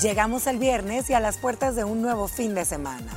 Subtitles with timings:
[0.00, 3.12] Llegamos el viernes y a las puertas de un nuevo fin de semana.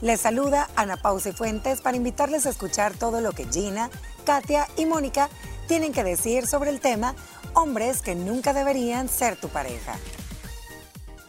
[0.00, 3.90] Les saluda Ana Pausa Fuentes para invitarles a escuchar todo lo que Gina,
[4.24, 5.28] Katia y Mónica
[5.68, 7.14] tienen que decir sobre el tema
[7.52, 9.98] hombres que nunca deberían ser tu pareja.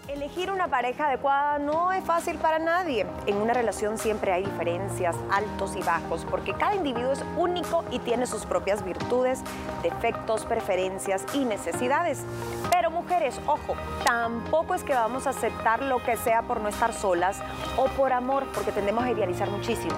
[0.07, 3.05] Elegir una pareja adecuada no es fácil para nadie.
[3.25, 7.99] En una relación siempre hay diferencias, altos y bajos, porque cada individuo es único y
[7.99, 9.41] tiene sus propias virtudes,
[9.81, 12.19] defectos, preferencias y necesidades.
[12.69, 16.93] Pero mujeres, ojo, tampoco es que vamos a aceptar lo que sea por no estar
[16.93, 17.39] solas
[17.77, 19.93] o por amor, porque tendemos a idealizar muchísimo.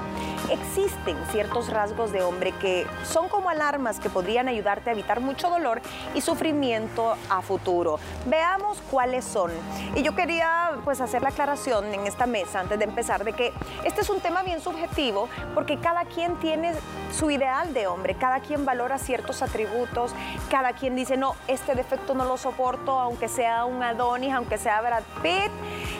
[0.49, 5.49] Existen ciertos rasgos de hombre que son como alarmas que podrían ayudarte a evitar mucho
[5.49, 5.81] dolor
[6.13, 7.99] y sufrimiento a futuro.
[8.25, 9.51] Veamos cuáles son.
[9.95, 13.53] Y yo quería pues hacer la aclaración en esta mesa antes de empezar de que
[13.85, 16.73] este es un tema bien subjetivo porque cada quien tiene
[17.11, 20.11] su ideal de hombre, cada quien valora ciertos atributos,
[20.49, 24.81] cada quien dice, no, este defecto no lo soporto, aunque sea un Adonis, aunque sea
[24.81, 25.51] Brad Pitt,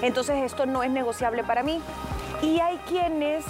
[0.01, 1.81] entonces esto no es negociable para mí.
[2.41, 3.45] Y hay quienes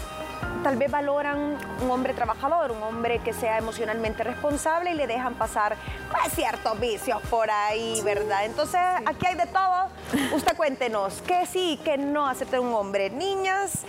[0.66, 5.36] tal vez valoran un hombre trabajador, un hombre que sea emocionalmente responsable y le dejan
[5.36, 5.78] pasar
[6.10, 8.46] pues, ciertos vicios por ahí, ¿verdad?
[8.46, 9.90] Entonces, aquí hay de todo.
[10.36, 13.12] Usted cuéntenos, ¿qué sí, qué no acepta un hombre?
[13.12, 13.84] Niñas,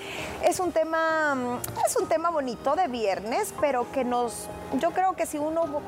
[0.45, 1.35] es un tema,
[1.87, 5.81] es un tema bonito de viernes, pero que nos, yo creo que si uno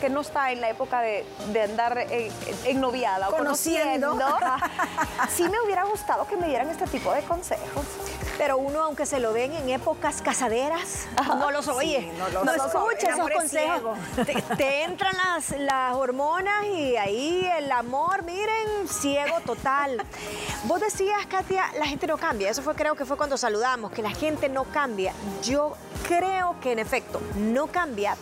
[0.00, 1.24] que no está en la época de,
[1.62, 4.18] andar en, noviada o conociendo,
[5.28, 7.84] sí me hubiera gustado que me dieran este tipo de consejos.
[8.38, 13.30] Pero uno, aunque se lo den en épocas casaderas, no los oye, no, escucha esos
[13.30, 13.98] consejos.
[14.56, 20.02] Te, entran las, las hormonas y ahí el amor, miren, ciego total.
[20.64, 22.50] Vos decías, Katia, la gente no cambia.
[22.50, 25.12] Eso fue creo que fue cuando saludamos, que la gente no cambia.
[25.42, 25.74] Yo
[26.06, 28.16] creo que en efecto no cambia,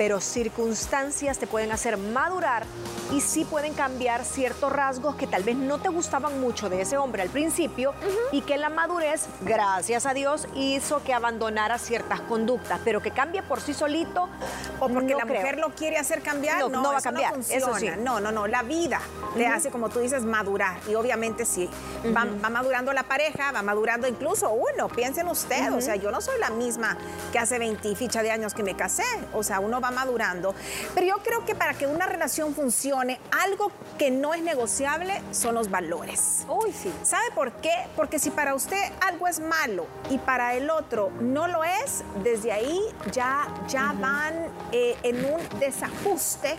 [0.00, 2.64] pero circunstancias te pueden hacer madurar
[3.12, 6.96] y sí pueden cambiar ciertos rasgos que tal vez no te gustaban mucho de ese
[6.96, 7.92] hombre al principio
[8.32, 13.42] y que la madurez, gracias a Dios, hizo que abandonara ciertas conductas, pero que cambie
[13.42, 14.30] por sí solito.
[14.78, 17.34] O porque la mujer lo quiere hacer cambiar, no, va a cambiar.
[17.38, 17.90] eso sí.
[17.98, 19.00] No, no, no, la vida
[19.36, 20.78] le hace, como tú dices, madurar.
[20.88, 21.68] Y obviamente sí,
[22.16, 24.88] va, madurando la pareja, va madurando incluso uno.
[24.88, 26.96] Piensen ustedes, o sea, yo no soy la misma
[27.32, 29.04] que hace 20 ficha de años que me casé.
[29.34, 30.54] O sea, uno va madurando.
[30.94, 35.54] Pero yo creo que para que una relación funcione, algo que no es negociable son
[35.54, 36.44] los valores.
[36.48, 36.92] Uy, sí.
[37.02, 37.74] ¿Sabe por qué?
[37.96, 42.52] Porque si para usted algo es malo y para el otro no lo es, desde
[42.52, 42.80] ahí
[43.12, 44.34] ya, ya van
[44.72, 46.56] eh, en un desajuste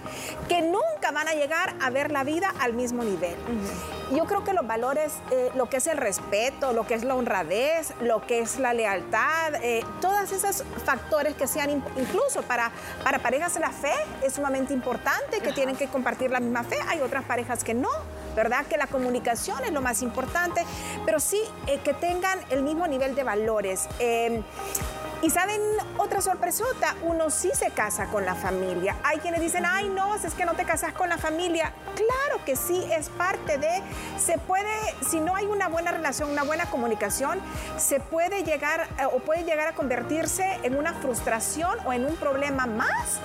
[0.47, 3.35] que nunca van a llegar a ver la vida al mismo nivel.
[4.11, 7.15] Yo creo que los valores, eh, lo que es el respeto, lo que es la
[7.15, 12.71] honradez, lo que es la lealtad, eh, todos esos factores que sean incluso para,
[13.03, 16.77] para parejas de la fe es sumamente importante, que tienen que compartir la misma fe,
[16.87, 17.89] hay otras parejas que no,
[18.35, 18.65] ¿verdad?
[18.65, 20.63] Que la comunicación es lo más importante,
[21.05, 23.87] pero sí eh, que tengan el mismo nivel de valores.
[23.99, 24.43] Em,
[25.21, 25.61] y saben,
[25.97, 28.95] otra sorpresota, uno sí se casa con la familia.
[29.03, 31.73] Hay quienes dicen, ay no, es que no te casas con la familia.
[31.95, 33.81] Claro que sí, es parte de,
[34.17, 34.71] se puede,
[35.07, 37.39] si no hay una buena relación, una buena comunicación,
[37.77, 42.15] se puede llegar eh, o puede llegar a convertirse en una frustración o en un
[42.15, 43.19] problema más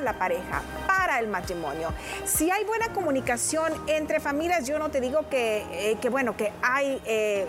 [0.00, 1.92] la pareja, para el matrimonio.
[2.24, 7.00] Si hay buena comunicación entre familias, yo no te digo que, eh, bueno, que hay...
[7.04, 7.46] Eh,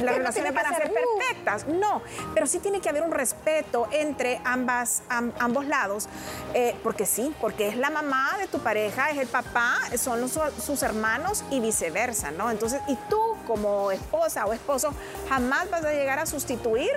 [0.00, 2.02] las relaciones van a ser perfectas, no,
[2.34, 6.08] pero sí tiene que haber un respeto entre ambas, ambos lados,
[6.54, 10.82] eh, porque sí, porque es la mamá de tu pareja, es el papá, son sus
[10.82, 12.50] hermanos y viceversa, ¿no?
[12.50, 14.94] Entonces, y tú como esposa o esposo
[15.28, 16.90] jamás vas a llegar a sustituir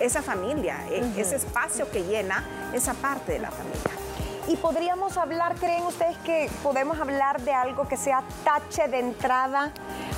[0.00, 4.03] esa familia, e, ese espacio que llena esa parte de la familia.
[4.46, 9.72] Y podríamos hablar, ¿creen ustedes que podemos hablar de algo que sea tache de entrada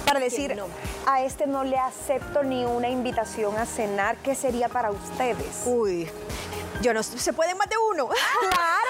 [0.04, 0.60] para decir,
[1.06, 4.16] a este no le acepto ni una invitación a cenar?
[4.16, 5.62] ¿Qué sería para ustedes?
[5.66, 6.10] Uy,
[6.82, 8.08] yo no, ¿se puede más de uno?
[8.40, 8.85] ¡Claro!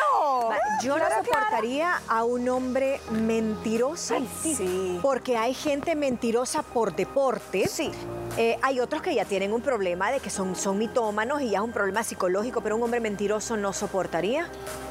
[0.82, 4.16] Yo no soportaría a un hombre mentiroso.
[4.42, 4.98] sí.
[5.02, 7.68] Porque hay gente mentirosa por deporte.
[7.68, 7.90] Sí.
[8.36, 11.58] Eh, hay otros que ya tienen un problema de que son, son mitómanos y ya
[11.58, 14.48] es un problema psicológico, pero un hombre mentiroso no soportaría.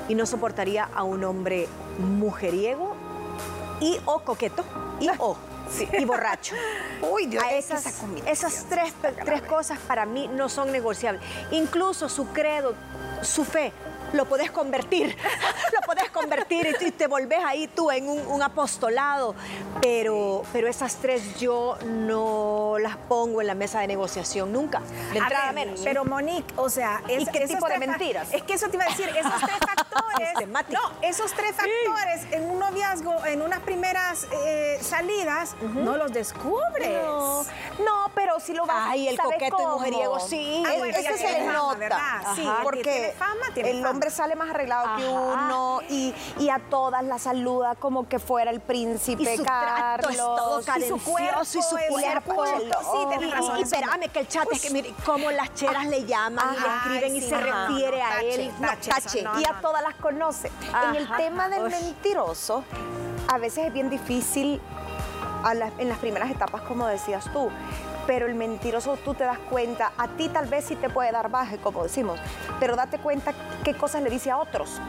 [0.08, 1.68] Y no soportaría a un hombre
[2.00, 2.96] mujeriego
[3.80, 4.64] y o coqueto
[5.00, 5.38] y o.
[6.00, 6.56] y borracho.
[7.02, 8.94] Uy, Dios, esas, esas tres,
[9.24, 11.22] tres cosas para mí no son negociables.
[11.52, 12.74] Incluso su credo,
[13.22, 13.74] su fe,
[14.14, 15.16] lo puedes convertir,
[15.74, 19.36] lo puedes convertir y te volvés ahí tú en un, apostolado.
[19.82, 24.82] Pero, pero esas tres yo no las pongo en la mesa de negociación nunca,
[25.12, 25.82] de entrada menos.
[25.84, 27.02] Pero Monique, o sea...
[27.08, 28.28] ¿Y qué tipo de mentiras?
[28.32, 29.60] Es que eso te iba a decir, esos tres
[29.96, 36.12] factores no, esos tres factores en un noviazgo, en unas primeras eh, salidas, no los
[36.12, 37.00] descubres.
[37.80, 40.64] No, pero si lo vas Ay, el coqueto y mujeriego, sí.
[40.66, 42.22] Ay, ese se le nota.
[42.36, 43.90] Sí, porque fama, el fama.
[43.90, 48.52] hombre sale más arreglado que uno y, y a todas la saluda como que fuera
[48.52, 50.12] el príncipe Y su trato Carlos.
[50.12, 52.46] es todo y su cuerpo y su cuerpo.
[52.46, 56.06] Sí, tienes razón, Y, espérame que el chat es que mire cómo las cheras le
[56.06, 58.52] llaman y le escriben y sí, se no, refiere no, a él.
[58.62, 59.26] Tache, tache.
[59.40, 60.52] y a todas las conoce.
[60.90, 62.64] en el tema del mentiroso,
[63.28, 64.60] a veces es bien difícil
[65.44, 67.52] a en las primeras etapas, como decías tú.
[68.08, 71.30] Pero el mentiroso tú te das cuenta, a ti tal vez sí te puede dar
[71.30, 72.20] baje, como decimos,
[72.60, 74.80] pero date cuenta qué cosas le dice a otros.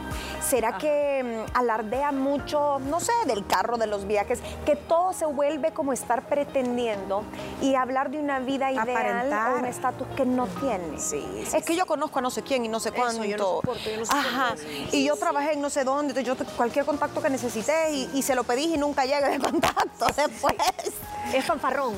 [0.41, 5.25] ¿Será que mm, alardea mucho, no sé, del carro, de los viajes, que todo se
[5.25, 7.23] vuelve como estar pretendiendo
[7.61, 10.99] y hablar de una vida ideal o un estatus que no tiene?
[10.99, 13.23] Sí, sí, es que yo conozco a no sé quién y no sé Eso, cuánto.
[13.23, 14.53] yo no soporto, yo no soporto Ajá.
[14.53, 14.95] eso.
[14.95, 18.35] Y yo trabajé en no sé dónde, yo cualquier contacto que necesité y, y se
[18.35, 20.55] lo pedí y nunca llega el contacto después.
[21.33, 21.93] Es fanfarrón.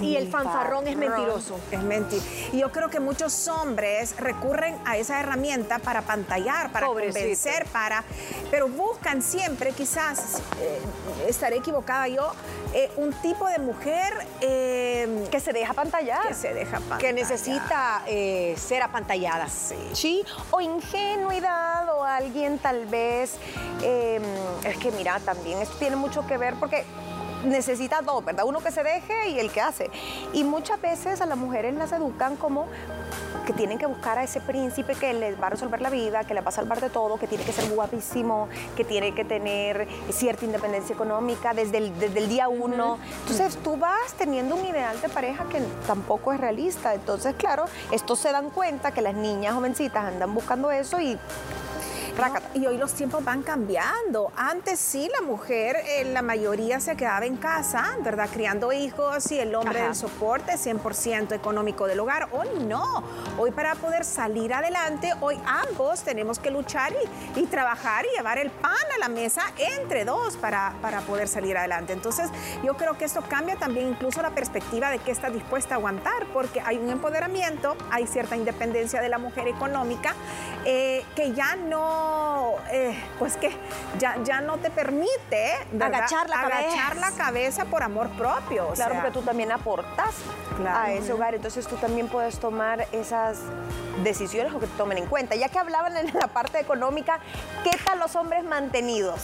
[0.00, 1.58] Y el fanfarrón es mentiroso.
[1.70, 2.22] Es mentir.
[2.52, 7.18] Y yo creo que muchos hombres recurren a esa herramienta para pantallar, para Pobrecito.
[7.20, 8.04] convencer, para.
[8.50, 10.80] Pero buscan siempre, quizás, eh,
[11.28, 12.32] estaré equivocada yo,
[12.74, 16.28] eh, un tipo de mujer eh, Que se deja pantallar.
[16.28, 16.98] que se deja pantallar.
[17.00, 18.02] Que necesita
[18.56, 19.48] ser apantallada.
[19.48, 23.36] Sí, o ingenuidad o alguien tal vez,
[23.82, 26.84] es que mira, también esto tiene mucho que ver porque
[27.44, 28.44] necesita dos, ¿verdad?
[28.46, 29.90] Uno que se deje y el que hace.
[30.32, 32.66] Y muchas veces a las mujeres las educan como
[33.46, 36.34] que tienen que buscar a ese príncipe que les va a resolver la vida, que
[36.34, 39.88] les va a salvar de todo, que tiene que ser guapísimo, que tiene que tener
[40.10, 42.98] cierta independencia económica desde el, desde el día uno.
[43.22, 46.94] Entonces tú vas teniendo un ideal de pareja que tampoco es realista.
[46.94, 51.18] Entonces, claro, estos se dan cuenta que las niñas jovencitas andan buscando eso y.
[52.16, 54.32] No, y hoy los tiempos van cambiando.
[54.36, 58.28] Antes sí, la mujer, eh, la mayoría se quedaba en casa, ¿verdad?
[58.32, 59.86] Criando hijos y el hombre Ajá.
[59.86, 62.28] del soporte 100% económico del hogar.
[62.32, 63.02] Hoy no.
[63.38, 66.92] Hoy para poder salir adelante, hoy ambos tenemos que luchar
[67.34, 69.42] y, y trabajar y llevar el pan a la mesa
[69.78, 71.92] entre dos para, para poder salir adelante.
[71.92, 72.28] Entonces,
[72.62, 76.26] yo creo que esto cambia también incluso la perspectiva de qué está dispuesta a aguantar,
[76.32, 80.14] porque hay un empoderamiento, hay cierta independencia de la mujer económica
[80.64, 82.01] eh, que ya no,
[82.70, 83.50] eh, pues que
[83.98, 85.94] ya, ya no te permite ¿verdad?
[85.98, 87.10] Agachar la agachar cabeza.
[87.10, 88.68] la cabeza por amor propio.
[88.68, 90.14] o Claro, sea, porque tú también aportas
[90.56, 90.78] Claro.
[90.78, 93.38] a ese hogar, entonces tú también puedes tomar esas
[94.02, 95.34] decisiones o que tomen en cuenta.
[95.34, 97.20] Ya que hablaban en la parte económica,
[97.64, 99.20] ¿qué tal los hombres mantenidos?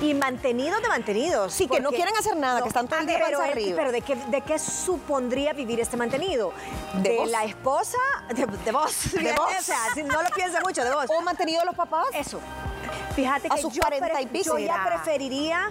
[0.00, 1.52] Y mantenidos de mantenidos.
[1.52, 3.76] Sí, que no quieren hacer nada, que están todo el día pero, panza es- arriba.
[3.76, 6.52] pero ¿de qué, ¿de qué supondría vivir este mantenido?
[6.94, 7.98] ¿De la esposa,
[8.34, 9.12] de, de vos.
[9.12, 9.50] De vos.
[9.58, 11.06] O sea, si no lo piensa mucho, de vos.
[11.08, 12.06] ¿O mantenido los papás?
[12.14, 12.40] Eso.
[13.14, 14.58] Fíjate A que sus yo, 40 y pico.
[14.58, 15.70] yo ya preferiría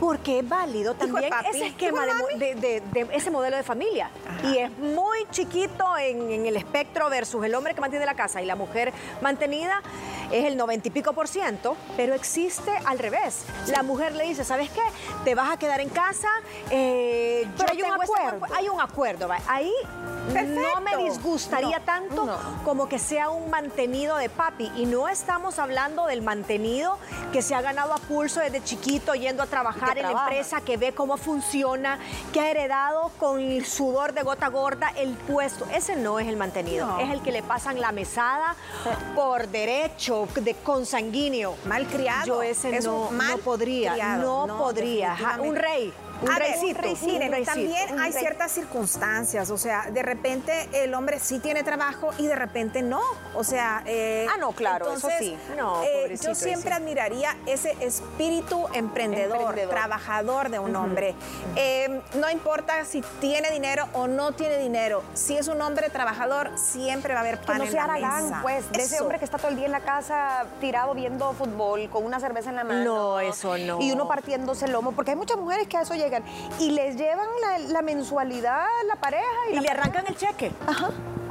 [0.00, 4.10] porque es válido también papi, ese esquema de ese modelo de familia.
[4.44, 8.40] Y es muy chiquito en, en el espectro versus el hombre que mantiene la casa
[8.42, 9.82] y la mujer mantenida
[10.30, 13.44] es el 90 y pico por ciento, pero existe al revés.
[13.68, 14.82] La mujer le dice, ¿sabes qué?
[15.24, 16.28] Te vas a quedar en casa,
[16.70, 18.46] eh, Pero yo hay un acuerdo.
[18.46, 19.28] acu- hay un acuerdo.
[19.48, 19.72] Ahí
[20.34, 22.38] no me disgustaría No, tanto no.
[22.64, 24.70] como que sea un mantenido de papi.
[24.76, 26.98] Y no estamos hablando del mantenido
[27.32, 30.76] que se ha ganado a pulso desde chiquito yendo a trabajar en la empresa, que
[30.76, 31.98] ve cómo funciona,
[32.32, 35.66] que ha heredado con el sudor de gota gorda el puesto.
[35.72, 36.98] Ese no es el mantenido, No.
[37.00, 38.56] es el que le pasan la mesada
[39.14, 41.56] por derecho, de consanguíneo.
[41.66, 42.26] Malcriado.
[42.26, 45.16] Yo ese Es no, no podría, no, podría.
[45.40, 46.56] Un rey, un A ver,
[47.02, 52.10] miren, también un hay ciertas circunstancias, o sea, de repente el hombre sí tiene trabajo
[52.18, 53.00] y de repente no,
[53.34, 53.82] o sea...
[53.86, 55.36] eh, Ah, no, claro, eso sí.
[55.56, 56.80] No, eh, yo siempre ese.
[56.82, 59.70] admiraría ese espíritu emprendedor, Emprendedor.
[59.74, 61.14] trabajador de un hombre.
[61.56, 66.50] Eh, no importa si tiene dinero o no tiene dinero, si es un hombre trabajador,
[66.56, 68.38] siempre va a haber Que pan no en sea la aragán, mesa.
[68.42, 71.88] pues, de ese hombre que está todo el día en la casa tirado viendo fútbol
[71.90, 72.84] con una cerveza en la mano.
[72.84, 73.80] No, eso no.
[73.80, 76.07] Y uno partiéndose el lomo, porque hay muchas mujeres que a eso llegan
[76.58, 80.52] y les llevan la, la mensualidad la pareja y, Y la le arrancan el cheque.
[80.66, 80.90] Ajá.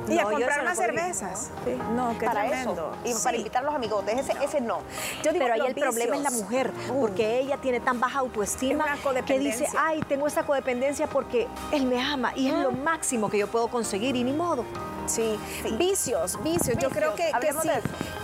[0.10, 0.76] Y a No, comprar podría.
[0.76, 1.50] cervezas.
[1.94, 2.94] No, qué para tremendo.
[3.04, 3.10] eso.
[3.10, 3.24] Y Sí.
[3.26, 4.80] para invitar a los amigotes, ese, ese no.
[5.22, 8.86] Yo digo Pero ahí el problema es la mujer, porque ella tiene tan baja autoestima
[9.26, 13.38] que dice, ay, tengo esta codependencia porque él me ama y es lo máximo que
[13.38, 14.64] yo puedo conseguir y ni modo.
[15.08, 15.38] Sí,
[15.78, 16.78] vicios, vicios.
[16.78, 17.60] Yo creo que, que eso.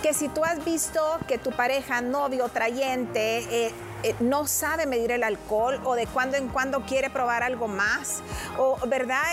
[0.01, 3.71] que si tú has visto que tu pareja, novio, trayente, eh,
[4.03, 8.21] eh, no sabe medir el alcohol o de cuando en cuando quiere probar algo más,
[8.57, 9.23] o verdad,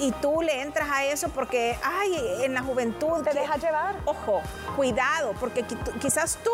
[0.00, 3.22] y, tú le entras a eso porque, ay, en la juventud...
[3.22, 3.96] Te deja llevar.
[4.04, 4.40] Ojo,
[4.76, 5.64] cuidado, porque
[6.00, 6.50] quizás tú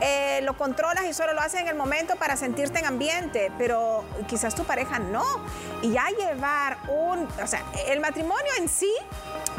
[0.00, 4.04] eh, lo controlas y solo lo haces en el momento para sentirte en ambiente, pero
[4.26, 5.24] quizás tu pareja no.
[5.82, 8.92] Y ya llevar un, o sea, el matrimonio en sí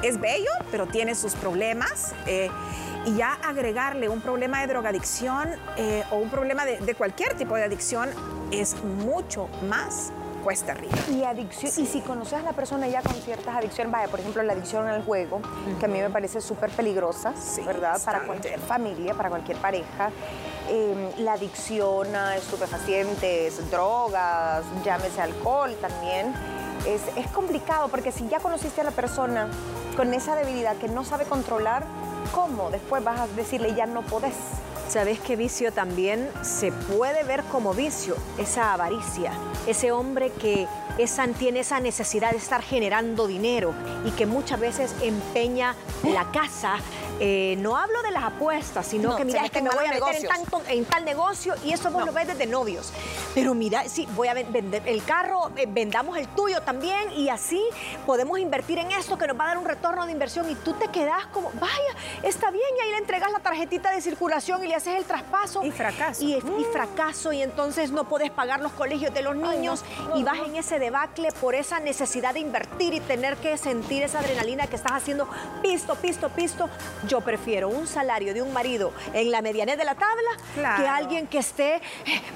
[0.02, 2.14] es bello, pero tiene sus problemas.
[2.26, 2.50] Eh,
[3.06, 7.64] y ya agregarle un problema de drogadicción eh, o un problema de, cualquier tipo de
[7.64, 8.10] adicción
[8.52, 10.12] es mucho más
[10.44, 10.98] cuesta arriba.
[11.10, 14.42] Y adicción, y si conoces a la persona ya con ciertas adicciones, vaya, por ejemplo,
[14.44, 15.42] la adicción al juego,
[15.80, 17.34] que a mí me parece súper peligrosa,
[17.66, 18.02] ¿verdad?
[18.04, 20.10] Para cualquier familia, para cualquier pareja.
[20.68, 26.34] Em, la adicción a estupefacientes, drogas, llámese alcohol también.
[26.88, 29.48] Es, es complicado porque si ya conociste a la persona
[29.96, 31.86] con esa debilidad que no sabe controlar,
[32.34, 34.36] ¿cómo después vas a decirle ya no podés?
[34.88, 38.16] ¿Sabes qué vicio también se puede ver como vicio?
[38.38, 39.32] Esa avaricia,
[39.66, 40.68] ese hombre que
[41.38, 43.74] tiene esa necesidad de estar generando dinero
[44.06, 46.78] y que muchas veces empeña la casa
[47.24, 50.28] eh, no hablo de las apuestas, sino que mira, es que me voy a meter
[50.70, 52.92] en, tal negocio y eso vos lo ves desde novios.
[53.36, 57.62] Pero mira, sí, voy a vender el carro, eh, vendamos el tuyo también y así
[58.08, 60.74] podemos invertir en esto que nos va a dar un retorno de inversión y tú
[60.74, 64.68] te quedas como, vaya, está bien y ahí le entregas la tarjetita de circulación y
[64.70, 65.64] le haces el traspaso.
[65.64, 66.24] Y fracaso.
[66.24, 66.42] Y,
[66.74, 69.84] fracaso y entonces no puedes pagar los colegios de los niños
[70.16, 74.22] y vas en ese debacle por esa necesidad de invertir y tener que sentir esa
[74.22, 75.28] adrenalina que estás haciendo
[75.62, 76.68] pisto, pisto, pisto
[77.12, 81.28] yo prefiero un salario de un marido en la medianez de la tabla que alguien
[81.28, 81.82] que esté, eh,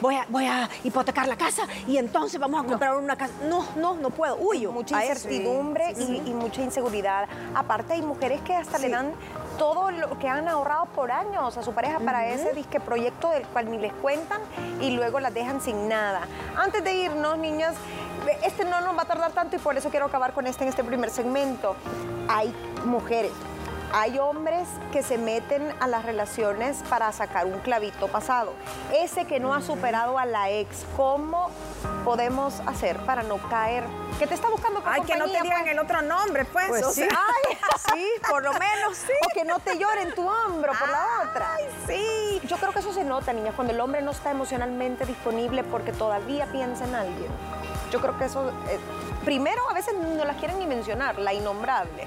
[0.01, 3.33] voy, a, voy a hipotecar la casa y entonces vamos a comprar una casa.
[3.47, 4.73] No, no, no puedo, huyo.
[4.73, 7.29] Mucha incertidumbre y, mucha inseguridad.
[7.55, 9.13] Aparte hay mujeres que hasta le dan
[9.57, 13.43] todo lo que han ahorrado por años a su pareja para ese disque proyecto del
[13.43, 14.41] cual ni les cuentan
[14.81, 16.27] y luego las dejan sin nada.
[16.57, 17.75] Antes de irnos, niñas,
[18.43, 20.69] este no nos va a tardar tanto y por eso quiero acabar con este en
[20.69, 21.77] este primer segmento.
[22.27, 22.53] Hay
[22.83, 23.31] mujeres
[23.97, 28.51] hay hombres que se meten a las relaciones para sacar un clavito pasado.
[28.93, 31.49] Ese que no ha superado a la ex, ¿cómo
[32.03, 33.85] podemos hacer para no caer?
[34.19, 35.71] Que te está buscando Ay, que no te digan pues.
[35.71, 36.67] el otro nombre, pues.
[36.67, 37.03] pues sí.
[37.03, 37.57] Ay,
[37.93, 39.13] sí, por lo menos, sí.
[39.25, 41.55] O que no te lloren tu hombro por la otra.
[41.55, 42.41] Ay, sí.
[42.49, 45.93] Yo creo que eso se nota, niña, cuando el hombre no está emocionalmente disponible porque
[45.93, 47.31] todavía piensa en alguien.
[47.91, 48.77] Yo creo que eso, eh,
[49.23, 52.05] primero a veces no las quieren ni mencionar, la innombrable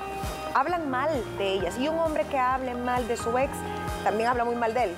[0.54, 1.78] hablan mal de ellas.
[1.78, 3.52] Y un hombre que hable mal de su ex
[4.04, 4.96] también habla muy mal de él.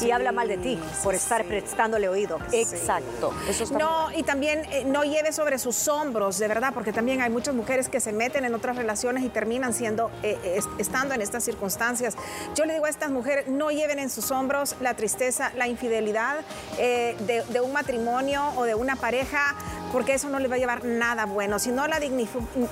[0.00, 2.38] Y habla mal de ti por estar prestándole oído.
[2.52, 3.34] Exacto.
[3.78, 7.54] no, y también eh, no lleve sobre sus hombros, de verdad, porque también hay muchas
[7.54, 12.16] mujeres que se meten en otras relaciones y terminan siendo, eh, estando en estas circunstancias.
[12.54, 16.36] Yo le digo a estas mujeres, no lleven en sus hombros la tristeza, la infidelidad
[16.78, 19.56] eh, de, de un matrimonio o de una pareja
[19.92, 21.58] porque eso no le va a llevar nada bueno.
[21.58, 22.00] Si no, la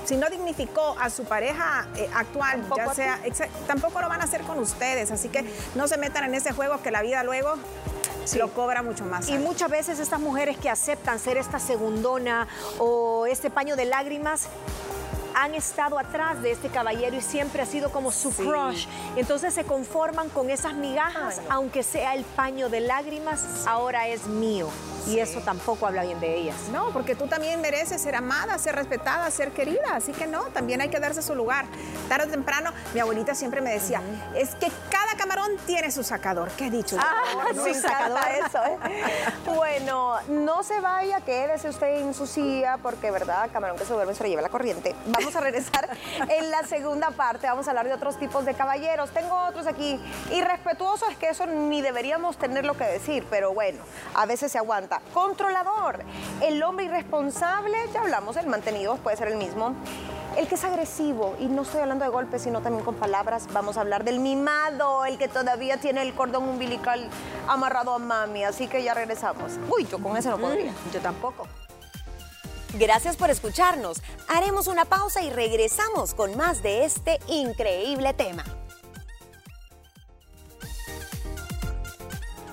[0.05, 3.19] si no dignificó a su pareja eh, actual, ya sea,
[3.67, 5.11] tampoco lo van a hacer con ustedes.
[5.11, 7.57] Así que no se metan en ese juego que la vida luego
[8.37, 9.29] lo cobra mucho más.
[9.29, 12.47] Y muchas veces estas mujeres que aceptan ser esta segundona
[12.79, 14.49] o este paño de lágrimas
[15.35, 18.87] han estado atrás de este caballero y siempre ha sido como su crush.
[19.17, 24.69] Entonces se conforman con esas migajas, aunque sea el paño de lágrimas, ahora es mío.
[25.07, 26.57] Y eso tampoco habla bien de ellas.
[26.73, 29.95] No, porque tú también mereces ser amada, ser respetada, ser querida.
[29.95, 31.64] Así que no, también hay que darse su lugar.
[32.09, 34.02] Tarde o temprano, mi abuelita siempre me decía,
[34.37, 36.50] es que cada camarón tiene su sacador.
[36.50, 36.97] ¿Qué he dicho?
[36.99, 38.19] Ah, sí, sacador.
[38.47, 38.64] eso.
[38.64, 38.79] ¿eh?
[39.55, 43.50] bueno, no se vaya, quédese usted en su silla, porque, ¿verdad?
[43.52, 44.95] Camarón que se duerme se lo lleva la corriente.
[45.07, 45.88] Vamos a regresar
[46.29, 47.47] en la segunda parte.
[47.47, 49.11] Vamos a hablar de otros tipos de caballeros.
[49.11, 50.00] Tengo otros aquí.
[50.33, 53.79] Irrespetuoso es que eso ni deberíamos tener lo que decir, pero bueno,
[54.14, 55.00] a veces se aguanta.
[55.14, 56.00] Controlador.
[56.40, 59.75] El hombre irresponsable, ya hablamos, el mantenido puede ser el mismo.
[60.37, 63.77] El que es agresivo, y no estoy hablando de golpes, sino también con palabras, vamos
[63.77, 67.09] a hablar del mimado, el que todavía tiene el cordón umbilical
[67.49, 69.59] amarrado a mami, así que ya regresamos.
[69.69, 70.71] Uy, yo con ese no podría.
[70.71, 71.47] Mm, yo tampoco.
[72.75, 74.01] Gracias por escucharnos.
[74.29, 78.45] Haremos una pausa y regresamos con más de este increíble tema.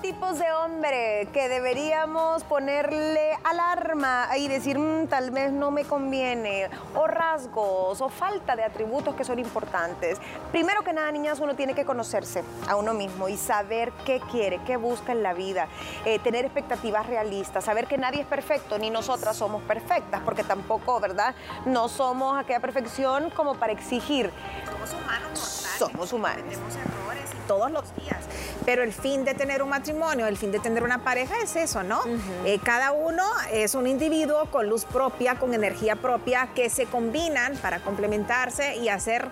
[0.08, 6.70] Tipos de hombre que deberíamos ponerle alarma y decir mm, tal vez no me conviene,
[6.94, 10.18] o rasgos, o falta de atributos que son importantes.
[10.50, 14.60] Primero que nada, niñas, uno tiene que conocerse a uno mismo y saber qué quiere,
[14.66, 15.68] qué busca en la vida,
[16.06, 21.00] eh, tener expectativas realistas, saber que nadie es perfecto, ni nosotras somos perfectas, porque tampoco,
[21.00, 21.34] ¿verdad?
[21.66, 24.32] No somos aquella perfección como para exigir.
[24.64, 26.44] Somos humanos mortales somos humanos.
[26.44, 28.24] Tenemos errores y todos los días.
[28.64, 31.82] Pero el fin de tener un matrimonio, el fin de tener una pareja es eso,
[31.82, 32.00] ¿no?
[32.44, 37.56] Eh, cada uno es un individuo con luz propia, con energía propia, que se combinan
[37.56, 39.28] para complementarse y hacer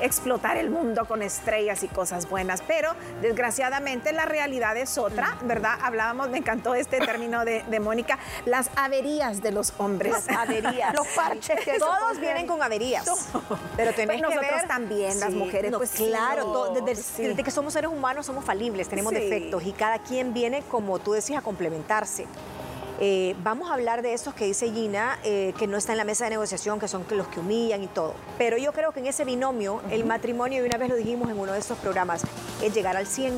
[0.00, 2.62] explotar el mundo con estrellas y cosas buenas.
[2.66, 2.90] Pero
[3.22, 5.78] desgraciadamente la realidad es otra, ¿verdad?
[5.82, 10.12] Hablábamos, me encantó este término de, de Mónica, las averías de los hombres.
[10.12, 10.94] Las averías.
[10.98, 13.04] Los parches que Todos vienen con averías.
[13.76, 14.68] Pero tenés Pues nosotros ver...
[14.68, 17.22] también, las mujeres, no, pues claro, no, todo- desde, sí.
[17.28, 19.20] desde que somos seres humanos somos falibles, tenemos Sí.
[19.20, 22.26] defectos y cada quien viene, como tú decías, a complementarse.
[23.00, 26.04] Eh, vamos a hablar de esos que dice Gina, eh, que no está en la
[26.04, 28.14] mesa de negociación, que son los que humillan y todo.
[28.38, 31.38] Pero yo creo que en ese binomio, el matrimonio, y una vez lo dijimos en
[31.38, 32.22] uno de estos programas,
[32.60, 33.34] es llegar al 100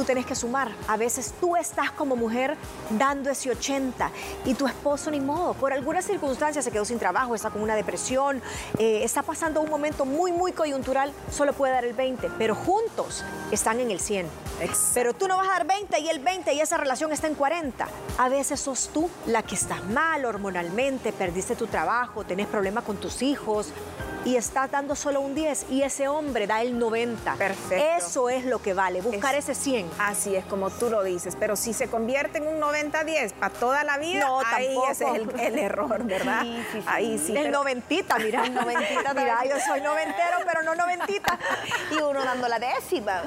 [0.00, 0.70] tú tenés que sumar.
[0.88, 2.56] A veces tú estás como mujer
[2.88, 4.10] dando ese 80
[4.46, 5.52] y tu esposo ni modo.
[5.52, 8.40] Por alguna circunstancia se quedó sin trabajo, está con una depresión,
[8.78, 13.22] eh, está pasando un momento muy, muy coyuntural, solo puede dar el 20, pero juntos
[13.50, 14.26] están en el 100.
[14.94, 17.34] Pero tú no vas a dar 20 y el 20 y esa relación está en
[17.34, 17.86] 40.
[18.16, 22.96] A veces sos tú la que estás mal hormonalmente, perdiste tu trabajo, tenés problemas con
[22.96, 23.70] tus hijos
[24.24, 27.34] y estás dando solo un 10 y ese hombre da el 90.
[27.36, 27.74] Perfecto.
[28.06, 29.90] Eso es lo que vale, buscar Es- ese 100.
[29.98, 33.82] Así es como tú lo dices, pero si se convierte en un 90-10 para toda
[33.84, 34.90] la vida, No, ahí tampoco.
[34.90, 36.42] ese es el, el error, ¿verdad?
[36.42, 36.84] Sí, sí, sí.
[36.86, 37.36] Ahí sí.
[37.36, 41.38] el pero- noventita, mira, el noventita, mira, yo soy noventero, pero no noventita.
[41.90, 43.22] y uno dando la décima.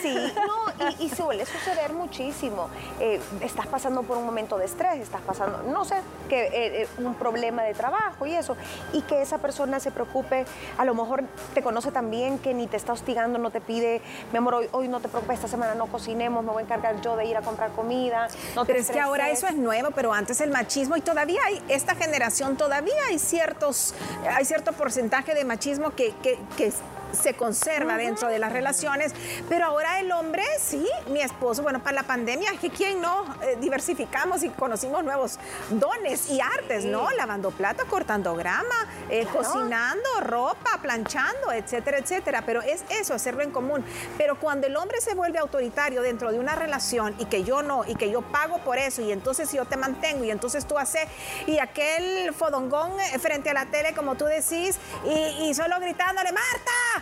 [0.00, 0.14] Sí,
[0.46, 2.68] no, y, y suele suceder muchísimo.
[3.00, 5.96] Eh, estás pasando por un momento de estrés, estás pasando, no sé,
[6.28, 8.56] que eh, eh, un problema de trabajo y eso,
[8.92, 10.44] y que esa persona se preocupe,
[10.78, 14.00] a lo mejor te conoce también que ni te está hostigando, no te pide,
[14.32, 17.00] mi amor, hoy, hoy no te preocupes, esta semana no cocinemos, me voy a encargar
[17.00, 18.28] yo de ir a comprar comida.
[18.54, 21.62] No Pero es que ahora eso es nuevo, pero antes el machismo y todavía hay,
[21.68, 23.94] esta generación todavía hay ciertos,
[24.28, 26.72] hay cierto porcentaje de machismo que, que- que
[27.12, 29.14] se conserva dentro de las relaciones,
[29.48, 33.56] pero ahora el hombre, sí, mi esposo, bueno, para la pandemia, que quién no Eh,
[33.60, 35.38] diversificamos y conocimos nuevos
[35.70, 37.10] dones y artes, ¿no?
[37.10, 43.50] Lavando plata, cortando grama, eh, cocinando, ropa, planchando, etcétera, etcétera, pero es eso, hacerlo en
[43.50, 43.84] común.
[44.16, 47.84] Pero cuando el hombre se vuelve autoritario dentro de una relación y que yo no,
[47.84, 51.06] y que yo pago por eso, y entonces yo te mantengo, y entonces tú haces,
[51.46, 56.30] y aquel fodongón eh, frente a la tele, como tú decís, y, y solo gritándole,
[56.32, 57.01] Marta,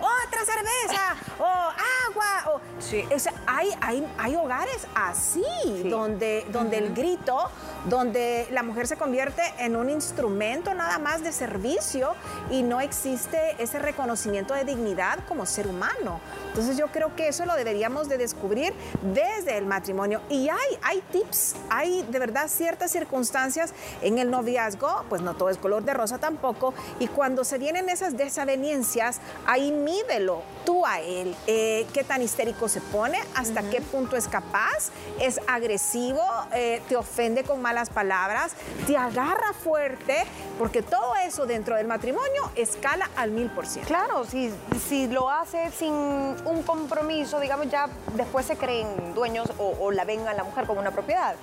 [0.00, 2.60] otra cerveza, o agua, o...
[2.80, 3.04] Sí.
[3.16, 5.44] Sea, hay, hay, hay hogares así,
[5.84, 7.50] donde, donde el grito,
[7.86, 12.14] donde la mujer se convierte en un instrumento nada más de servicio
[12.50, 16.20] y no existe ese reconocimiento de dignidad como ser humano.
[16.48, 20.20] Entonces yo creo que eso lo deberíamos de descubrir desde el matrimonio.
[20.28, 25.50] Y hay, hay tips, hay de verdad ciertas circunstancias en el noviazgo, pues no todo
[25.50, 31.00] es color de rosa tampoco, y cuando se vienen esas desavenencias, ahí mídelo tú a
[31.00, 36.20] él, eh, qué tan histérico se pone, hasta qué punto es capaz, es agresivo,
[36.52, 38.52] eh, te ofende con malas palabras,
[38.86, 40.24] te agarra fuerte,
[40.58, 43.88] porque todo eso dentro del matrimonio escala al mil por ciento.
[43.88, 44.52] Claro, si,
[44.88, 50.04] si lo hace sin un compromiso, digamos, ya después se creen dueños o, o la
[50.04, 51.34] ven a la mujer como una propiedad.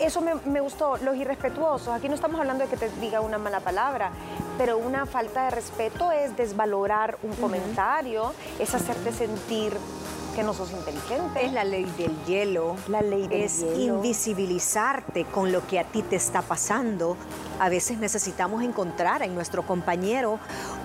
[0.00, 1.88] Eso me, me gustó, los irrespetuosos.
[1.88, 4.12] Aquí no estamos hablando de que te diga una mala palabra,
[4.58, 9.72] pero una falta de respeto es desvalorar un comentario, es hacerte sentir
[10.34, 11.44] que no sos inteligente.
[11.44, 12.76] Es la ley del hielo.
[12.88, 13.96] La ley del es hielo.
[13.96, 17.16] invisibilizarte con lo que a ti te está pasando.
[17.60, 20.38] A veces necesitamos encontrar en nuestro compañero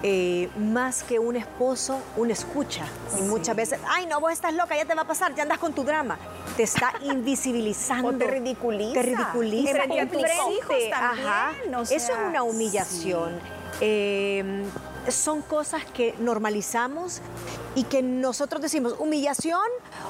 [0.04, 2.86] eh, más que un esposo, un escucha.
[3.18, 5.60] Y muchas veces, ay, no, vos estás loca, ya te va a pasar, ya andas
[5.60, 6.18] con tu drama.
[6.56, 8.10] Te está invisibilizando.
[8.10, 8.94] O te ridiculiza.
[8.94, 9.70] Te ridiculiza.
[9.70, 11.54] Y frente a tus hijos también, Ajá.
[11.78, 13.57] o Eso es una humillación.
[13.82, 14.64] Eh,
[15.10, 17.22] son cosas que normalizamos
[17.78, 19.62] y que nosotros decimos humillación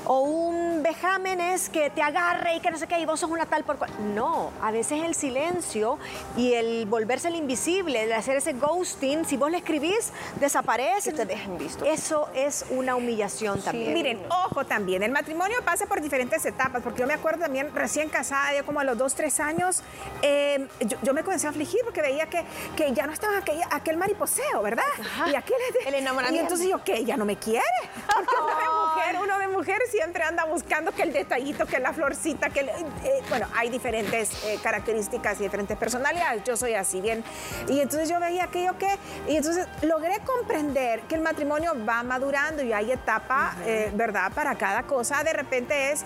[0.06, 3.30] o un vejamen es que te agarre y que no sé qué y vos sos
[3.30, 3.92] una tal por cual.
[4.16, 6.00] No, a veces el silencio
[6.38, 11.12] y el volverse el invisible, el hacer ese ghosting, si vos le escribís, desaparece.
[11.12, 11.84] Que te dejen visto.
[11.84, 13.94] Eso es una humillación también.
[13.94, 18.08] Miren, ojo también, el matrimonio pasa por diferentes etapas, porque yo me acuerdo también recién
[18.08, 19.82] casada, yo como a los dos, tres años,
[20.22, 22.46] eh, yo, yo me comencé a afligir porque veía que,
[22.78, 24.86] que ya no estaba aquel, aquel mariposeo, ¿verdad?
[25.30, 26.38] Y aquel El enamoramiento.
[26.38, 27.04] Y entonces yo, ¿qué?
[27.04, 27.92] Ya no me quiere.
[28.06, 28.68] Porque otra mujer
[29.08, 32.62] mujer, uno de mujer siempre anda buscando que el detallito, que la florcita, que...
[32.62, 36.44] Eh, bueno, hay diferentes eh, características y diferentes personalidades.
[36.44, 37.24] Yo soy así, bien.
[37.68, 38.98] Y entonces yo veía que yo qué.
[39.28, 44.32] Y entonces logré comprender que el matrimonio va madurando y hay etapa, eh, ¿verdad?
[44.34, 45.24] Para cada cosa.
[45.24, 46.06] De repente es,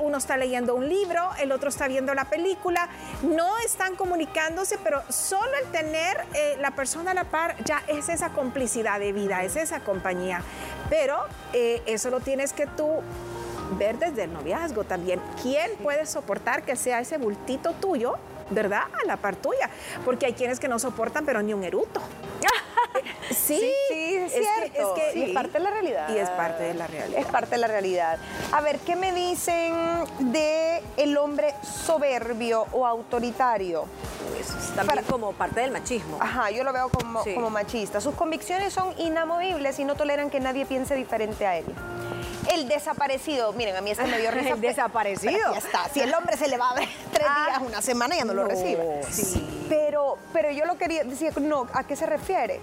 [0.00, 2.88] uno está leyendo un libro, el otro está viendo la película.
[3.22, 6.24] No están comunicándose, pero solo el tener
[6.58, 10.42] la persona a la par ya es esa complicidad de vida, es esa compañía.
[10.88, 12.88] Pero eso lo tienes que tú
[13.78, 15.20] ver desde el noviazgo también.
[15.42, 18.14] ¿Quién puede soportar que sea ese bultito tuyo,
[18.48, 18.84] verdad?
[19.02, 19.68] A la par tuya.
[20.02, 22.00] Porque hay quienes que no soportan, pero ni un eruto.
[23.30, 24.94] Sí, sí, es, cierto.
[24.94, 26.08] Que, es, parte de la realidad.
[26.14, 27.20] Y es parte de la realidad.
[27.20, 28.18] Es parte de la realidad.
[28.52, 29.72] A ver, ¿qué me dicen
[30.18, 33.86] de el hombre soberbio o autoritario?
[34.38, 36.18] Eso es también como parte del machismo.
[36.20, 38.00] Ajá, yo lo veo como, como machista.
[38.00, 41.64] Sus convicciones son inamovibles y no toleran que nadie piense diferente a él.
[42.52, 44.50] El desaparecido, miren, a mí este me dio risa.
[44.50, 45.52] El desaparecido.
[45.52, 45.88] Ya está.
[45.88, 48.34] Si el hombre se le va a ver tres ah, días, una semana, ya no,
[48.34, 49.02] lo recibe.
[49.10, 49.66] Sí.
[49.68, 52.60] Pero, pero yo lo quería decir, no, ¿a qué se refiere?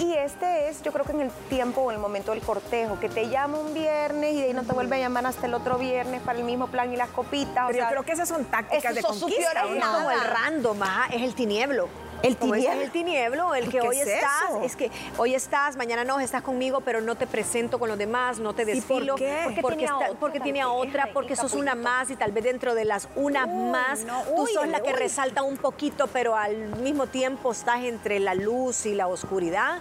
[0.00, 3.00] Y este es, yo creo que en el tiempo o en el momento del cortejo,
[3.00, 5.54] que te llama un viernes y de ahí no te vuelve a llamar hasta el
[5.54, 7.66] otro viernes para el mismo plan y las copitas.
[7.66, 9.64] Pero yo creo que esas son tácticas de conquista.
[9.64, 10.78] Es como el random,
[11.12, 11.88] es el tinieblo.
[12.22, 12.72] El tinieblo.
[12.72, 16.80] Es el tinieblo, el que hoy estás, es que hoy estás, mañana no, estás conmigo,
[16.80, 19.14] pero no te presento con los demás, no te desfilo.
[19.14, 19.58] ¿Por qué?
[19.60, 22.32] Porque, porque, tiene, a otra, porque tiene a otra, porque sos una más y tal
[22.32, 24.00] vez dentro de las una más,
[24.34, 28.86] tú sos la que resalta un poquito, pero al mismo tiempo estás entre la luz
[28.86, 29.80] y la oscuridad.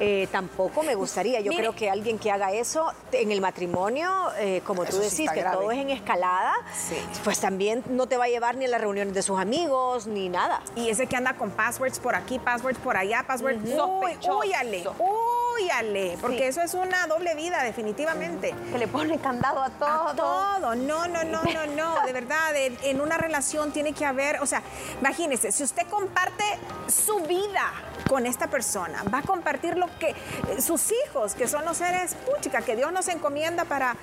[0.00, 1.40] Eh, tampoco me gustaría.
[1.40, 5.42] Yo creo que alguien que haga eso en el matrimonio, eh, como tú decís, que
[5.42, 6.54] todo es en escalada,
[7.24, 10.28] pues también no te va a llevar ni a las reuniones de sus amigos, ni
[10.28, 10.60] nada.
[10.76, 13.62] Y ese que anda con passwords por aquí, passwords por allá, passwords...
[14.98, 15.47] Uh
[16.20, 18.54] porque eso es una doble vida, definitivamente.
[18.70, 20.08] Que le pone candado a todo.
[20.08, 24.40] A todo, no, no, no, no, no, de verdad, en una relación tiene que haber,
[24.40, 24.62] o sea,
[25.00, 26.44] imagínese, si usted comparte
[26.88, 27.72] su vida
[28.08, 30.14] con esta persona, va a compartir lo que
[30.60, 33.96] sus hijos, que son los seres, puchica, que Dios nos encomienda para,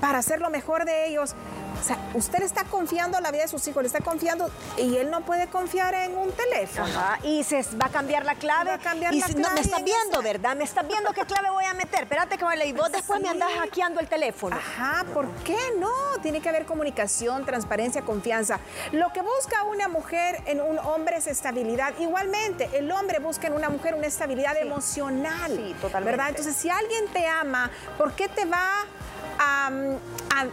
[0.00, 1.34] para hacer lo mejor de ellos,
[1.80, 4.96] o sea, usted está confiando en la vida de sus hijos, le está confiando y
[4.96, 6.88] él no puede confiar en un teléfono.
[7.22, 8.70] y se va a cambiar la clave.
[8.70, 10.56] Va a cambiar y la clave no, me está viendo, ¿verdad?
[10.56, 12.02] Me está viendo qué clave voy a meter.
[12.02, 14.56] Espérate que me y vos después me andás hackeando el teléfono.
[14.56, 15.90] Ajá, ¿por qué no?
[16.22, 18.58] Tiene que haber comunicación, transparencia, confianza.
[18.92, 21.94] Lo que busca una mujer en un hombre es estabilidad.
[21.98, 25.52] Igualmente, el hombre busca en una mujer una estabilidad emocional.
[25.54, 26.10] Sí, totalmente.
[26.10, 26.28] ¿Verdad?
[26.30, 28.86] Entonces, si alguien te ama, ¿por qué te va
[29.38, 29.70] a
[30.30, 30.46] a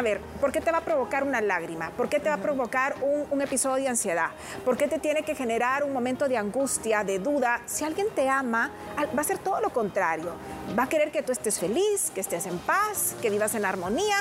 [0.00, 1.90] ver, ¿por qué te va a provocar una lágrima?
[1.90, 4.30] ¿Por qué te va a provocar un, episodio de ansiedad?
[4.64, 7.60] ¿Por qué te tiene que generar un momento de angustia, de duda?
[7.66, 10.32] Si alguien te ama, va a ser todo lo contrario.
[10.78, 14.16] Va a querer que tú estés feliz, que estés en paz, que vivas en armonía.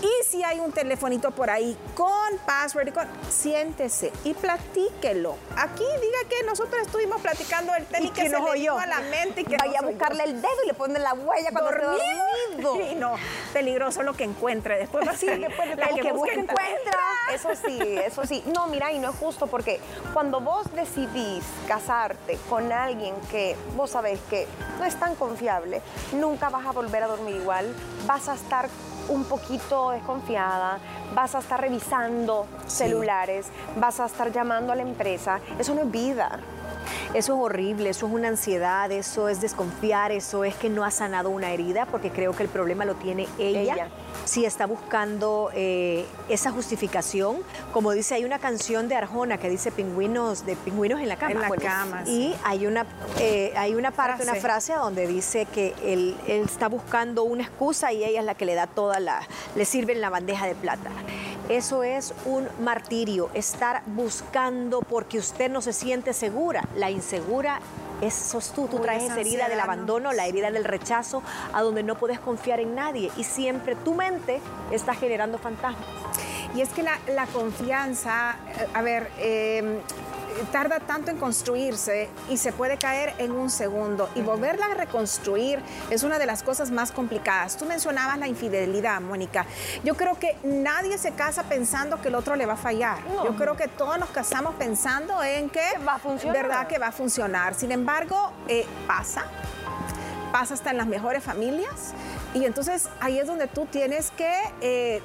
[0.00, 5.36] Y si hay un telefonito por ahí con password, con, siéntese y platíquelo.
[5.56, 9.42] Aquí diga que nosotros estuvimos platicando el tema y, que, nos oyó a la mente
[9.42, 12.00] y que vaya a buscarle el dedo y le pone la huella cuando dormido.
[12.80, 13.14] Sí, no,
[13.52, 17.00] peligroso lo que encuentre después Sí, el que busca encuentra.
[17.32, 18.42] Eso sí, eso sí.
[18.54, 19.80] No, mira, y no es justo porque
[20.12, 24.46] cuando vos decidís casarte con alguien que vos sabés que
[24.78, 27.74] no es tan confiable, nunca vas a volver a dormir igual,
[28.06, 28.68] vas a estar
[29.08, 30.78] un poquito desconfiada,
[31.14, 33.46] vas a estar revisando celulares,
[33.76, 35.40] vas a estar llamando a la empresa.
[35.58, 36.40] Eso no es vida.
[37.12, 40.90] Eso es horrible, eso es una ansiedad, eso es desconfiar, eso es que no ha
[40.90, 43.88] sanado una herida, porque creo que el problema lo tiene ella.
[44.30, 47.38] Si está buscando eh, esa justificación,
[47.72, 51.32] como dice, hay una canción de Arjona que dice pingüinos, de pingüinos en la cama.
[51.32, 52.04] En la cama.
[52.06, 52.86] Y hay una,
[53.18, 57.92] eh, hay una parte, una frase donde dice que él, él está buscando una excusa
[57.92, 59.20] y ella es la que le da toda la,
[59.56, 60.90] le sirve en la bandeja de plata.
[61.48, 66.62] Eso es un martirio, estar buscando porque usted no se siente segura.
[66.76, 67.58] La insegura
[68.00, 71.82] es, sos tú, tú traes esa herida del abandono, la herida del rechazo, a donde
[71.82, 73.10] no puedes confiar en nadie.
[73.16, 75.86] Y siempre tu mente está generando fantasmas.
[76.54, 79.80] Y es que la, confianza, eh, a ver, eh,
[80.52, 84.08] tarda tanto en construirse y se puede caer en un segundo.
[84.14, 87.56] Y volverla a reconstruir es una de las cosas más complicadas.
[87.56, 89.46] Tú mencionabas la infidelidad, Mónica.
[89.84, 92.98] Yo creo que nadie se casa pensando que el otro le va a fallar.
[93.24, 96.42] Yo creo que todos nos casamos pensando en que va a funcionar.
[96.42, 97.54] ¿Verdad que va a funcionar?
[97.54, 99.24] Sin embargo, eh, pasa.
[100.32, 101.92] Pasa hasta en las mejores familias.
[102.34, 105.02] Y entonces ahí es donde tú tienes que eh,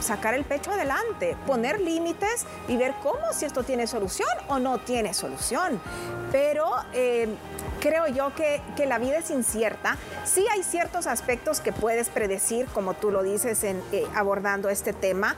[0.00, 4.78] sacar el pecho adelante, poner límites y ver cómo si esto tiene solución o no
[4.78, 5.80] tiene solución.
[6.32, 7.28] Pero eh,
[7.80, 9.96] creo yo que, que, la vida es incierta.
[10.24, 14.92] Sí hay ciertos aspectos que puedes predecir, como tú lo dices, en, eh, abordando este
[14.92, 15.36] tema,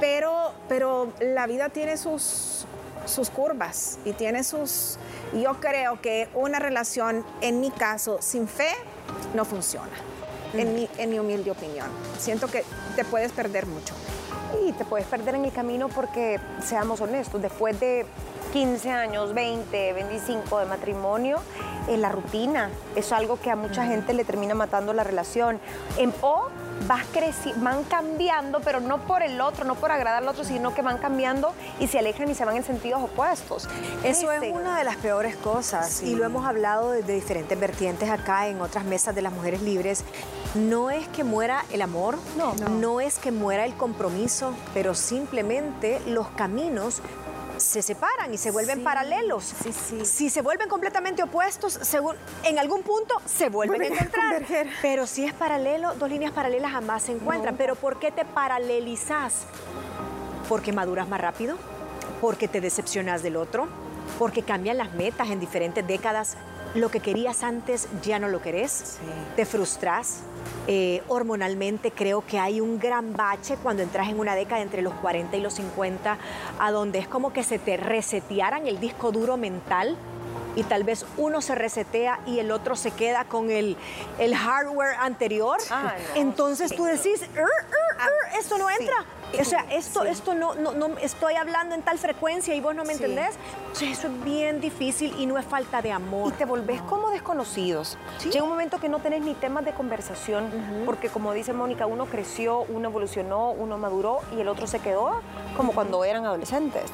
[0.00, 2.66] pero, pero la vida tiene sus,
[3.04, 4.98] sus curvas y tiene sus...
[5.34, 8.70] Yo creo que una relación, en mi caso, sin fe,
[9.34, 9.90] no funciona,
[10.54, 11.86] en, mi, en mi humilde opinión.
[12.18, 12.64] Siento que
[12.96, 13.94] te puedes perder mucho.
[14.66, 18.06] Y te puedes perder en el camino porque, seamos honestos, después de
[18.52, 21.38] 15 años, 20, 25 de matrimonio,
[21.88, 25.60] eh, la rutina es algo que a mucha gente le termina matando la relación.
[25.98, 26.48] En, o
[26.86, 27.04] vas
[27.56, 30.98] van cambiando, pero no por el otro, no por agradar al otro, sino que van
[30.98, 33.68] cambiando y se alejan y se van en sentidos opuestos.
[34.04, 38.48] Eso es una de las peores cosas y lo hemos hablado desde diferentes vertientes acá
[38.48, 40.04] en otras mesas de las mujeres libres.
[40.54, 42.68] No es que muera el amor, no, no.
[42.68, 47.02] no es que muera el compromiso, pero simplemente los caminos
[47.58, 49.54] se separan y se vuelven paralelos.
[50.04, 54.44] Si se vuelven completamente opuestos, según, en algún punto se vuelven, a encontrar.
[54.82, 57.56] Pero si es paralelo, dos líneas paralelas jamás se encuentran.
[57.56, 59.44] Pero ¿por qué te paralelizas?
[60.48, 61.56] Porque maduras más rápido,
[62.20, 63.68] porque te decepcionas del otro,
[64.18, 66.36] porque cambian las metas en diferentes décadas.
[66.74, 68.98] Lo que querías antes ya no lo querés,
[69.36, 70.20] te frustras,
[70.66, 74.92] eh, hormonalmente creo que hay un gran bache cuando entras en una década entre los
[74.94, 76.18] 40 y los 50,
[76.58, 79.96] a donde es como que se te resetearan el disco duro mental
[80.56, 83.76] y tal vez uno se resetea y el otro se queda con el,
[84.18, 85.58] el hardware anterior.
[85.70, 87.22] Ah, Entonces tú decís,
[88.38, 89.04] esto no entra.
[89.38, 92.84] O sea, esto, esto no, no, no, estoy hablando en tal frecuencia y vos no
[92.84, 93.36] me entendés.
[93.72, 96.32] O sea, eso es bien difícil y no es falta de amor.
[96.32, 97.98] Y te volvés como desconocidos.
[98.24, 100.50] Llega un momento que no tenés ni temas de conversación,
[100.86, 105.20] porque como dice Mónica, uno creció, uno evolucionó, uno maduró y el otro se quedó
[105.56, 106.84] como cuando eran adolescentes.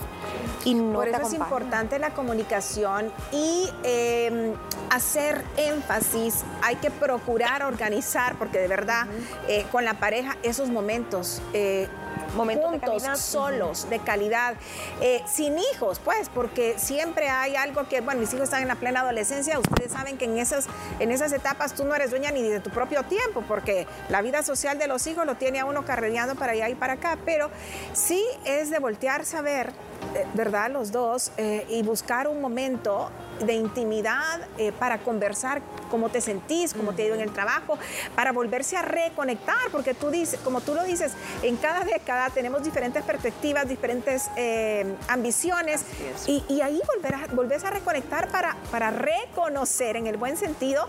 [0.64, 4.54] Y no Por eso es importante la comunicación y em,
[4.90, 6.44] hacer énfasis.
[6.62, 9.06] Hay que procurar organizar, porque de verdad,
[9.48, 11.42] eh, con la pareja, esos momentos.
[11.52, 11.88] Eh,
[12.34, 14.54] momentos juntos, solos, de calidad,
[15.00, 18.76] eh, sin hijos, pues, porque siempre hay algo que, bueno, mis hijos están en la
[18.76, 20.66] plena adolescencia, ustedes saben que en esas,
[20.98, 24.42] en esas etapas tú no eres dueña ni de tu propio tiempo, porque la vida
[24.42, 27.50] social de los hijos lo tiene a uno carrereando para allá y para acá, pero
[27.92, 29.68] sí es de voltearse a ver,
[30.14, 30.70] eh, ¿verdad?
[30.70, 34.40] Los dos, eh, y buscar un momento de intimidad
[34.78, 37.78] para conversar cómo te sentís, cómo te ha ido en el trabajo,
[38.14, 42.62] para volverse a reconectar, porque tú dices, como tú lo dices, en cada década tenemos
[42.62, 45.84] diferentes perspectivas, diferentes eh, ambiciones
[46.26, 50.88] y, ahí volver a, volvés a reconectar para, para reconocer en el buen sentido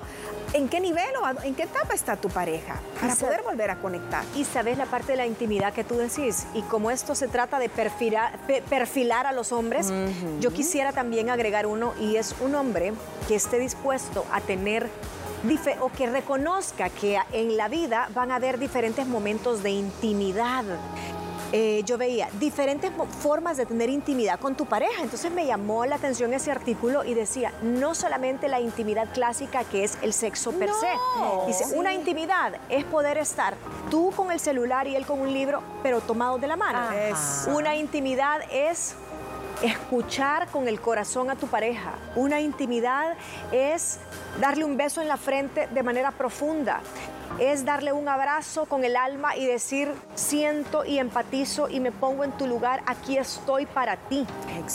[0.53, 4.23] en qué nivel o en qué etapa está tu pareja para poder volver a conectar.
[4.36, 7.60] Y sabes la parte de la intimidad que tú decís y como esto se trata
[7.60, 9.91] de perfilar, perfilar a los hombres,
[10.39, 12.93] yo quisiera también agregar uno y es un hombre
[13.28, 14.89] que esté dispuesto a tener
[15.80, 20.63] o que reconozca que en la vida van a haber diferentes momentos de intimidad.
[21.52, 25.04] Eh, yo veía diferentes formas de tener intimidad con tu pareja.
[25.04, 29.84] Entonces me llamó la atención ese artículo y decía, no solamente la intimidad clásica que
[29.84, 30.88] es el sexo per se.
[31.48, 33.56] Dice, una intimidad es poder estar
[33.91, 36.80] tú con el celular y él con un libro, pero tomado de la mano.
[37.54, 38.95] Una intimidad es
[39.63, 41.94] escuchar con el corazón a tu pareja.
[42.15, 43.15] Una intimidad
[43.52, 44.00] es
[44.39, 46.82] darle un beso en la frente de manera profunda.
[47.39, 52.24] Es darle un abrazo con el alma y decir, siento y empatizo y me pongo
[52.24, 54.26] en tu lugar, aquí estoy para ti.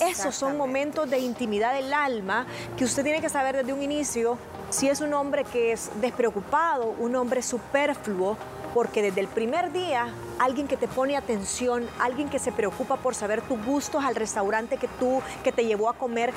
[0.01, 4.37] Esos son momentos de intimidad del alma que usted tiene que saber desde un inicio
[4.69, 8.37] si es un hombre que es despreocupado, un hombre superfluo,
[8.75, 10.09] porque desde el primer día
[10.40, 14.79] alguien que te pone atención, alguien que se preocupa por saber tus gustos al restaurante
[14.79, 16.33] que tú, que te llevó a comer,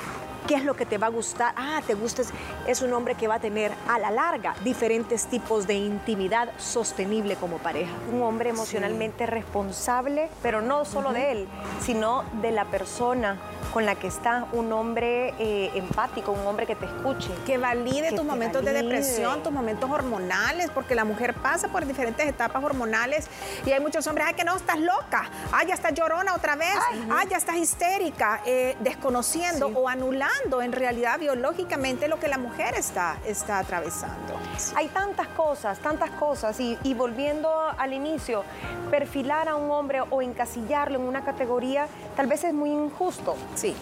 [0.46, 1.54] qué es lo que te va a gustar.
[1.56, 2.22] Ah, te gusta,
[2.66, 7.36] es un hombre que va a tener a la larga diferentes tipos de intimidad sostenible
[7.36, 7.92] como pareja.
[8.12, 11.48] Un hombre emocionalmente responsable, pero no solo de él,
[11.80, 13.38] sino de la persona
[13.74, 17.30] con la que está, un hombre eh, empático, un hombre que te escuche.
[17.44, 22.24] Que valide tus momentos de depresión, tus momentos hormonales, porque la mujer pasa por diferentes
[22.24, 23.26] etapas hormonales
[23.66, 26.76] y hay muchos hombres, ay, que no, estás loca, ay, ya estás llorona otra vez,
[27.10, 32.76] ay, ya estás histérica, eh, desconociendo o anulando en realidad biológicamente lo que la mujer
[32.76, 34.38] está, está atravesando.
[34.76, 38.44] Hay tantas cosas, tantas cosas, y, y volviendo al inicio,
[38.92, 43.34] perfilar a un hombre o encasillarlo en una categoría tal vez es muy injusto.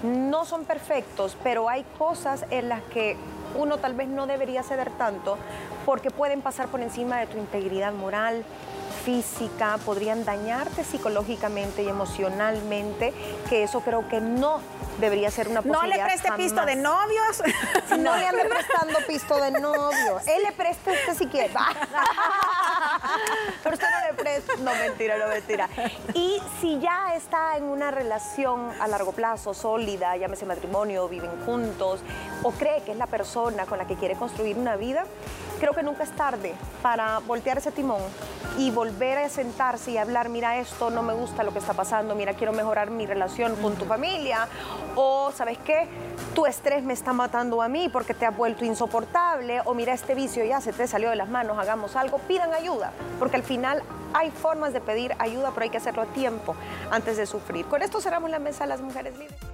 [0.02, 3.16] No son perfectos, pero hay cosas en las que
[3.58, 5.36] uno tal vez no debería ceder tanto
[5.84, 8.44] porque pueden pasar por encima de tu integridad moral,
[9.04, 13.12] física, podrían dañarte psicológicamente y emocionalmente,
[13.48, 14.60] que eso creo que no
[14.98, 15.82] debería ser una posibilidad.
[15.82, 17.42] No le preste pisto de novios.
[17.98, 20.26] No le ande prestando pisto de novios.
[20.26, 21.52] Él le presta a usted si quiere.
[23.62, 24.56] Pero usted no le presta.
[24.56, 25.68] No, mentira, no, mentira.
[26.14, 32.00] Y si ya está en una relación a largo plazo, sólida, llámese matrimonio, viven juntos,
[32.42, 35.04] o cree que es la persona con la que quiere construir una vida,
[35.62, 38.02] creo que nunca es tarde para voltear ese timón
[38.58, 42.16] y volver a sentarse y hablar, mira esto, no me gusta lo que está pasando,
[42.16, 44.48] mira, quiero mejorar mi relación con tu familia,
[44.96, 45.86] o sabes qué,
[46.34, 50.16] tu estrés me está matando a mí porque te ha vuelto insoportable, o mira, este
[50.16, 53.84] vicio ya se te salió de las manos, hagamos algo, pidan ayuda, porque al final
[54.14, 56.56] hay formas de pedir ayuda, pero hay que hacerlo a tiempo
[56.90, 57.66] antes de sufrir.
[57.66, 59.51] Con esto cerramos la mesa de las mujeres libres.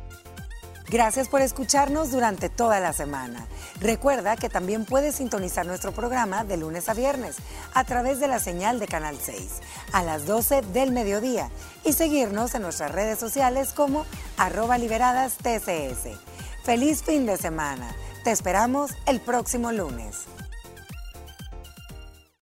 [0.90, 3.46] Gracias por escucharnos durante toda la semana.
[3.78, 7.36] Recuerda que también puedes sintonizar nuestro programa de lunes a viernes
[7.74, 9.60] a través de la señal de Canal 6
[9.92, 11.50] a las 12 del mediodía
[11.84, 14.06] y seguirnos en nuestras redes sociales como
[14.38, 16.18] arroba liberadas TCS.
[16.64, 17.94] Feliz fin de semana.
[18.24, 20.26] Te esperamos el próximo lunes.